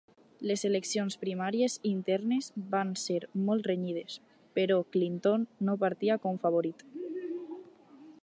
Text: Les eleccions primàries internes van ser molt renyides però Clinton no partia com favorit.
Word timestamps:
Les 0.51 0.61
eleccions 0.67 1.17
primàries 1.23 1.75
internes 1.89 2.47
van 2.71 2.93
ser 3.01 3.19
molt 3.49 3.69
renyides 3.71 4.17
però 4.59 4.77
Clinton 4.97 5.45
no 5.69 5.79
partia 5.87 6.19
com 6.27 6.43
favorit. 6.47 6.85